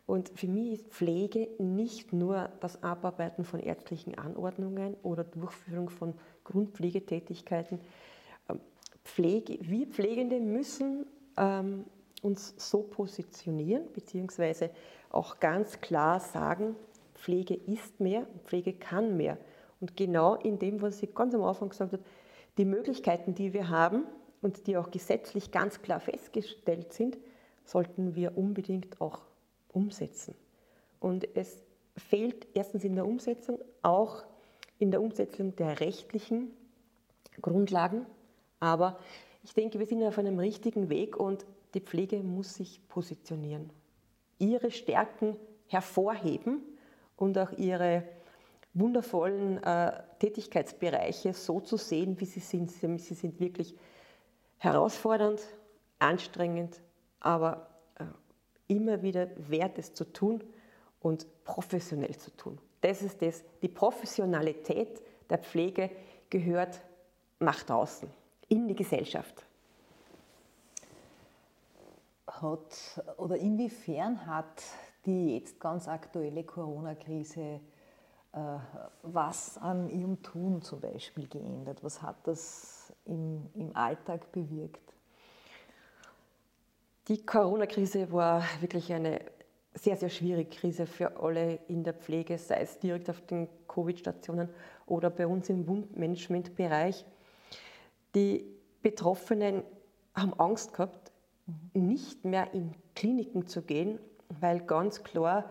Und 0.05 0.29
für 0.35 0.47
mich 0.47 0.73
ist 0.73 0.87
Pflege 0.89 1.47
nicht 1.57 2.11
nur 2.11 2.49
das 2.59 2.83
Abarbeiten 2.83 3.45
von 3.45 3.61
ärztlichen 3.61 4.17
Anordnungen 4.17 4.95
oder 5.01 5.23
Durchführung 5.23 5.89
von 5.89 6.13
Grundpflegetätigkeiten. 6.43 7.79
Ähm, 8.49 8.59
Pflege, 9.03 9.57
wir 9.61 9.87
Pflegende 9.87 10.39
müssen 10.41 11.05
ähm, 11.37 11.85
uns 12.21 12.53
so 12.57 12.81
positionieren, 12.83 13.83
beziehungsweise 13.93 14.69
auch 15.09 15.39
ganz 15.39 15.79
klar 15.79 16.19
sagen, 16.19 16.75
Pflege 17.13 17.53
ist 17.53 18.01
mehr, 18.01 18.27
Pflege 18.43 18.73
kann 18.73 19.15
mehr. 19.15 19.37
Und 19.79 19.95
genau 19.95 20.35
in 20.35 20.59
dem, 20.59 20.81
was 20.81 21.01
ich 21.01 21.15
ganz 21.15 21.33
am 21.33 21.43
Anfang 21.43 21.69
gesagt 21.69 21.93
habe, 21.93 22.03
die 22.57 22.65
Möglichkeiten, 22.65 23.33
die 23.33 23.53
wir 23.53 23.69
haben 23.69 24.03
und 24.41 24.67
die 24.67 24.77
auch 24.77 24.91
gesetzlich 24.91 25.51
ganz 25.51 25.81
klar 25.81 25.99
festgestellt 25.99 26.93
sind, 26.93 27.17
sollten 27.63 28.15
wir 28.15 28.37
unbedingt 28.37 29.01
auch 29.01 29.21
umsetzen. 29.73 30.35
Und 30.99 31.27
es 31.35 31.63
fehlt 31.97 32.47
erstens 32.53 32.83
in 32.83 32.95
der 32.95 33.05
Umsetzung, 33.05 33.59
auch 33.81 34.23
in 34.79 34.91
der 34.91 35.01
Umsetzung 35.01 35.55
der 35.55 35.79
rechtlichen 35.79 36.51
Grundlagen. 37.41 38.05
Aber 38.59 38.99
ich 39.43 39.53
denke, 39.53 39.79
wir 39.79 39.85
sind 39.85 40.03
auf 40.03 40.17
einem 40.17 40.39
richtigen 40.39 40.89
Weg 40.89 41.17
und 41.17 41.45
die 41.73 41.81
Pflege 41.81 42.17
muss 42.23 42.55
sich 42.55 42.87
positionieren, 42.87 43.69
ihre 44.39 44.71
Stärken 44.71 45.35
hervorheben 45.67 46.61
und 47.17 47.37
auch 47.37 47.51
ihre 47.51 48.03
wundervollen 48.73 49.61
äh, 49.63 50.03
Tätigkeitsbereiche 50.19 51.33
so 51.33 51.59
zu 51.61 51.77
sehen, 51.77 52.19
wie 52.19 52.25
sie 52.25 52.39
sind. 52.39 52.71
Sie 52.71 53.13
sind 53.13 53.39
wirklich 53.39 53.75
herausfordernd, 54.65 55.41
anstrengend, 55.99 56.81
aber 57.19 57.67
immer 58.67 59.01
wieder 59.01 59.29
wert, 59.49 59.77
es 59.77 59.93
zu 59.93 60.05
tun 60.05 60.43
und 60.99 61.25
professionell 61.43 62.17
zu 62.17 62.35
tun. 62.35 62.57
Das 62.81 63.01
ist 63.01 63.21
das, 63.21 63.43
die 63.61 63.67
Professionalität 63.67 65.01
der 65.29 65.37
Pflege 65.37 65.89
gehört 66.29 66.81
nach 67.39 67.63
draußen, 67.63 68.09
in 68.47 68.67
die 68.67 68.75
Gesellschaft. 68.75 69.45
Hat 72.27 73.01
oder 73.17 73.37
inwiefern 73.37 74.25
hat 74.25 74.63
die 75.05 75.35
jetzt 75.35 75.59
ganz 75.59 75.87
aktuelle 75.87 76.43
Corona-Krise 76.43 77.61
äh, 78.33 78.39
was 79.03 79.57
an 79.57 79.89
ihrem 79.89 80.21
Tun 80.21 80.61
zum 80.61 80.81
Beispiel 80.81 81.27
geändert? 81.27 81.83
Was 81.83 82.01
hat 82.01 82.17
das 82.23 82.91
im, 83.05 83.49
im 83.53 83.75
Alltag 83.75 84.31
bewirkt? 84.31 84.93
Die 87.07 87.23
Corona-Krise 87.23 88.11
war 88.11 88.43
wirklich 88.61 88.91
eine 88.91 89.19
sehr, 89.75 89.97
sehr 89.97 90.09
schwierige 90.09 90.49
Krise 90.49 90.87
für 90.87 91.17
alle 91.17 91.59
in 91.67 91.83
der 91.83 91.93
Pflege, 91.93 92.37
sei 92.37 92.61
es 92.61 92.79
direkt 92.79 93.09
auf 93.09 93.21
den 93.21 93.47
Covid-Stationen 93.67 94.49
oder 94.85 95.09
bei 95.09 95.27
uns 95.27 95.49
im 95.49 95.67
Wundmanagementbereich. 95.67 97.05
Die 98.15 98.45
Betroffenen 98.81 99.63
haben 100.15 100.33
Angst 100.39 100.73
gehabt, 100.73 101.11
nicht 101.73 102.23
mehr 102.23 102.53
in 102.53 102.73
Kliniken 102.95 103.45
zu 103.45 103.61
gehen, 103.61 103.99
weil 104.39 104.61
ganz 104.61 105.03
klar 105.03 105.49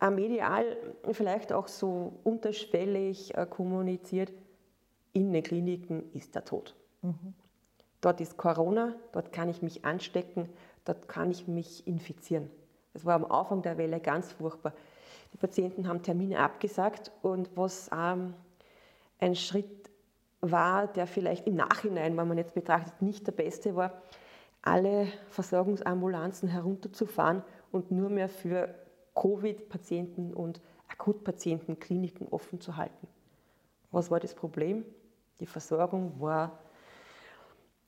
äh, 0.00 0.10
medial 0.10 0.76
vielleicht 1.12 1.52
auch 1.52 1.68
so 1.68 2.12
unterschwellig 2.24 3.36
äh, 3.36 3.46
kommuniziert, 3.46 4.32
in 5.16 5.32
den 5.32 5.42
Kliniken 5.42 6.12
ist 6.12 6.34
der 6.34 6.44
Tod. 6.44 6.74
Mhm. 7.00 7.32
Dort 8.02 8.20
ist 8.20 8.36
Corona, 8.36 8.94
dort 9.12 9.32
kann 9.32 9.48
ich 9.48 9.62
mich 9.62 9.82
anstecken, 9.86 10.46
dort 10.84 11.08
kann 11.08 11.30
ich 11.30 11.48
mich 11.48 11.86
infizieren. 11.86 12.50
Das 12.92 13.06
war 13.06 13.14
am 13.14 13.24
Anfang 13.24 13.62
der 13.62 13.78
Welle 13.78 13.98
ganz 13.98 14.32
furchtbar. 14.32 14.74
Die 15.32 15.38
Patienten 15.38 15.88
haben 15.88 16.02
Termine 16.02 16.38
abgesagt 16.38 17.10
und 17.22 17.48
was 17.56 17.90
ähm, 17.96 18.34
ein 19.18 19.34
Schritt 19.34 19.90
war, 20.42 20.86
der 20.86 21.06
vielleicht 21.06 21.46
im 21.46 21.54
Nachhinein, 21.54 22.14
wenn 22.14 22.28
man 22.28 22.36
jetzt 22.36 22.54
betrachtet, 22.54 23.00
nicht 23.00 23.26
der 23.26 23.32
beste 23.32 23.74
war, 23.74 24.02
alle 24.60 25.08
Versorgungsambulanzen 25.30 26.50
herunterzufahren 26.50 27.42
und 27.72 27.90
nur 27.90 28.10
mehr 28.10 28.28
für 28.28 28.74
Covid-Patienten 29.14 30.34
und 30.34 30.60
Akutpatienten 30.88 31.80
Kliniken 31.80 32.28
offen 32.28 32.60
zu 32.60 32.76
halten. 32.76 33.08
Was 33.92 34.10
war 34.10 34.20
das 34.20 34.34
Problem? 34.34 34.84
Die 35.40 35.46
Versorgung 35.46 36.20
war 36.20 36.58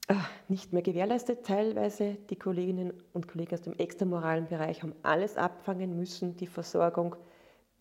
äh, 0.09 0.15
nicht 0.49 0.73
mehr 0.73 0.83
gewährleistet 0.83 1.47
teilweise. 1.47 2.17
Die 2.31 2.37
Kolleginnen 2.37 2.93
und 3.13 3.29
Kollegen 3.29 3.55
aus 3.55 3.63
dem 3.63 3.75
extramoralen 3.75 4.47
Bereich 4.47 4.83
haben 4.83 4.95
alles 5.03 5.37
abfangen 5.37 5.97
müssen, 5.97 6.37
die 6.37 6.47
Versorgung. 6.47 7.17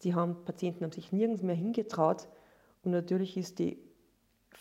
Die 0.03 0.13
haben, 0.13 0.43
Patienten 0.45 0.84
haben 0.84 0.91
sich 0.91 1.12
nirgends 1.12 1.41
mehr 1.41 1.56
hingetraut. 1.56 2.27
Und 2.84 2.91
natürlich 2.91 3.36
ist 3.38 3.60
die 3.60 3.77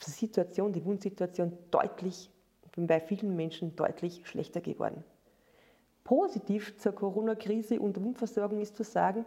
Situation, 0.00 0.72
die 0.72 0.84
Wundsituation 0.84 1.56
deutlich, 1.70 2.30
bei 2.76 3.00
vielen 3.00 3.36
Menschen 3.36 3.74
deutlich 3.74 4.26
schlechter 4.26 4.60
geworden. 4.60 5.02
Positiv 6.04 6.76
zur 6.78 6.92
Corona-Krise 6.92 7.80
und 7.80 8.02
Wundversorgung 8.02 8.60
ist 8.60 8.76
zu 8.76 8.84
sagen, 8.84 9.24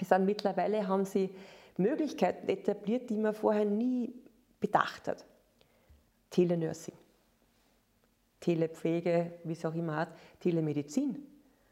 es 0.00 0.08
sind 0.08 0.24
mittlerweile 0.24 0.86
haben 0.86 1.04
sie 1.04 1.30
Möglichkeiten 1.76 2.48
etabliert, 2.48 3.08
die 3.10 3.16
man 3.16 3.32
vorher 3.32 3.64
nie 3.64 4.12
bedacht 4.60 5.08
hat. 5.08 5.24
Telenursing. 6.30 6.94
Telepflege, 8.40 9.32
wie 9.44 9.52
es 9.52 9.64
auch 9.64 9.74
immer 9.74 9.96
hat, 9.96 10.08
Telemedizin. 10.40 11.26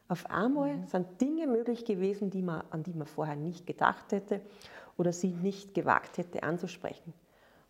Auf 0.09 0.29
einmal 0.29 0.75
mhm. 0.75 0.87
sind 0.87 1.21
Dinge 1.21 1.47
möglich 1.47 1.85
gewesen, 1.85 2.29
die 2.29 2.41
man, 2.41 2.63
an 2.69 2.83
die 2.83 2.93
man 2.93 3.07
vorher 3.07 3.35
nicht 3.35 3.65
gedacht 3.65 4.11
hätte 4.11 4.41
oder 4.97 5.11
sie 5.13 5.29
nicht 5.29 5.73
gewagt 5.73 6.17
hätte 6.17 6.43
anzusprechen. 6.43 7.13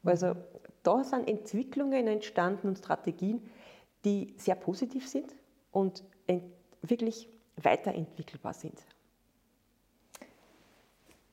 Mhm. 0.04 0.10
Also 0.10 0.36
da 0.84 1.04
sind 1.04 1.28
Entwicklungen 1.28 2.08
entstanden 2.08 2.68
und 2.68 2.78
Strategien, 2.78 3.50
die 4.06 4.34
sehr 4.38 4.56
positiv 4.56 5.08
sind 5.08 5.36
und 5.72 6.04
wirklich 6.82 7.28
weiterentwickelbar 7.58 8.54
sind. 8.54 8.80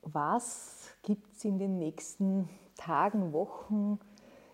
Was 0.03 0.84
gibt 1.05 1.37
es 1.37 1.45
in 1.45 1.59
den 1.59 1.79
nächsten 1.79 2.49
Tagen, 2.77 3.33
Wochen, 3.33 4.01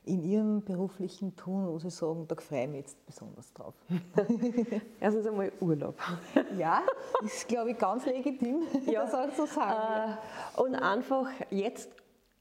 in 0.04 0.22
Ihrem 0.24 0.62
beruflichen 0.64 1.36
Tun, 1.36 1.66
wo 1.68 1.78
Sie 1.78 1.90
sagen, 1.90 2.26
da 2.26 2.34
freue 2.34 2.64
ich 2.64 2.68
mich 2.68 2.80
jetzt 2.80 3.06
besonders 3.06 3.52
drauf? 3.52 3.74
Erstens 5.00 5.26
einmal 5.26 5.52
Urlaub. 5.60 5.94
Ja, 6.58 6.82
ist 7.24 7.46
glaube 7.46 7.70
ich 7.70 7.78
ganz 7.78 8.04
legitim, 8.06 8.62
ja. 8.86 9.04
das 9.04 9.14
auch 9.14 9.32
zu 9.32 9.46
sagen. 9.46 10.18
Äh, 10.56 10.60
und 10.60 10.74
einfach 10.74 11.28
jetzt 11.50 11.90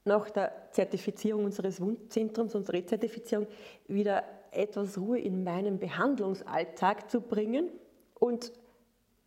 nach 0.04 0.28
der 0.30 0.52
Zertifizierung 0.72 1.44
unseres 1.44 1.80
Wundzentrums, 1.80 2.54
unserer 2.54 2.78
Rezertifizierung, 2.78 3.46
wieder 3.86 4.24
etwas 4.50 4.98
Ruhe 4.98 5.20
in 5.20 5.44
meinen 5.44 5.78
Behandlungsalltag 5.78 7.08
zu 7.08 7.20
bringen 7.20 7.68
und 8.18 8.52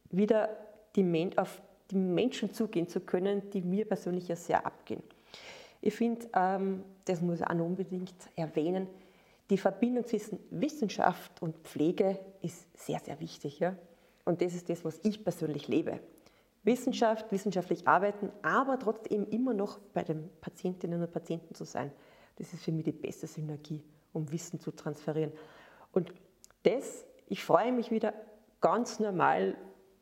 wieder 0.09 0.49
die, 0.95 1.31
auf 1.37 1.61
die 1.93 1.99
Menschen 1.99 2.53
zugehen 2.53 2.87
zu 2.87 2.99
können, 2.99 3.49
die 3.51 3.61
mir 3.61 3.85
persönlich 3.85 4.27
ja 4.27 4.35
sehr 4.35 4.65
abgehen. 4.65 5.03
Ich 5.81 5.95
finde, 5.95 6.27
ähm, 6.33 6.83
das 7.05 7.21
muss 7.21 7.39
ich 7.39 7.47
auch 7.47 7.53
noch 7.53 7.65
unbedingt 7.65 8.15
erwähnen, 8.35 8.87
die 9.49 9.57
Verbindung 9.57 10.05
zwischen 10.05 10.39
Wissenschaft 10.49 11.41
und 11.41 11.57
Pflege 11.59 12.17
ist 12.41 12.65
sehr, 12.77 12.99
sehr 12.99 13.19
wichtig. 13.19 13.59
Ja? 13.59 13.75
Und 14.25 14.41
das 14.41 14.53
ist 14.53 14.69
das, 14.69 14.85
was 14.85 14.99
ich 15.03 15.23
persönlich 15.23 15.67
lebe. 15.67 15.99
Wissenschaft, 16.63 17.31
wissenschaftlich 17.31 17.87
arbeiten, 17.87 18.31
aber 18.41 18.79
trotzdem 18.79 19.27
immer 19.29 19.53
noch 19.53 19.79
bei 19.93 20.03
den 20.03 20.29
Patientinnen 20.39 21.01
und 21.01 21.11
Patienten 21.11 21.53
zu 21.53 21.65
sein. 21.65 21.91
Das 22.37 22.53
ist 22.53 22.63
für 22.63 22.71
mich 22.71 22.85
die 22.85 22.93
beste 22.93 23.27
Synergie, 23.27 23.83
um 24.13 24.31
Wissen 24.31 24.59
zu 24.59 24.71
transferieren. 24.71 25.33
Und 25.91 26.13
das, 26.63 27.05
ich 27.27 27.43
freue 27.43 27.73
mich 27.73 27.91
wieder 27.91 28.13
ganz 28.61 28.99
normal 28.99 29.57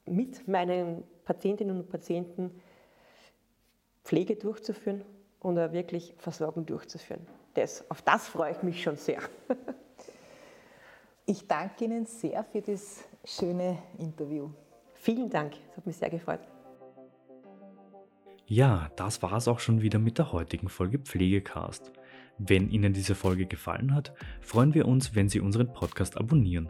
mit 0.05 0.47
meinen 0.47 1.03
Patientinnen 1.33 1.77
und 1.77 1.89
Patienten 1.89 2.51
Pflege 4.03 4.35
durchzuführen 4.35 5.05
und 5.39 5.57
eine 5.57 5.71
wirklich 5.71 6.13
Versorgung 6.17 6.65
durchzuführen. 6.65 7.25
Das, 7.53 7.89
auf 7.89 8.01
das 8.01 8.27
freue 8.27 8.51
ich 8.51 8.63
mich 8.63 8.83
schon 8.83 8.97
sehr. 8.97 9.19
Ich 11.25 11.47
danke 11.47 11.85
Ihnen 11.85 12.05
sehr 12.05 12.43
für 12.43 12.61
das 12.61 13.05
schöne 13.23 13.77
Interview. 13.99 14.49
Vielen 14.95 15.29
Dank, 15.29 15.53
es 15.69 15.77
hat 15.77 15.85
mich 15.85 15.95
sehr 15.95 16.09
gefreut. 16.09 16.41
Ja, 18.47 18.89
das 18.97 19.21
war 19.21 19.33
es 19.33 19.47
auch 19.47 19.59
schon 19.59 19.81
wieder 19.81 19.99
mit 19.99 20.17
der 20.17 20.33
heutigen 20.33 20.67
Folge 20.67 20.99
Pflegecast. 20.99 21.93
Wenn 22.39 22.69
Ihnen 22.69 22.91
diese 22.91 23.15
Folge 23.15 23.45
gefallen 23.45 23.95
hat, 23.95 24.13
freuen 24.41 24.73
wir 24.73 24.85
uns, 24.85 25.15
wenn 25.15 25.29
Sie 25.29 25.39
unseren 25.39 25.71
Podcast 25.71 26.17
abonnieren. 26.17 26.69